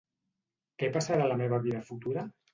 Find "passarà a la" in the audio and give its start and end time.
0.95-1.39